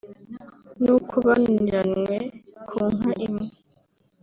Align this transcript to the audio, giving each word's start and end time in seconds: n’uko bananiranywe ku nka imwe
n’uko 0.83 1.13
bananiranywe 1.25 2.17
ku 2.67 2.79
nka 2.95 3.11
imwe 3.25 3.45